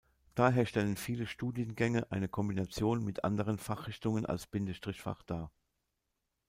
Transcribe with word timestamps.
Daher 0.33 0.65
stellen 0.65 0.97
viele 0.97 1.27
Studiengänge 1.27 2.11
eine 2.11 2.27
Kombination 2.27 3.03
mit 3.05 3.23
anderen 3.23 3.59
Fachrichtung 3.59 4.25
als 4.25 4.47
Binde-Strich-Fach 4.47 5.21
dar. 5.21 5.51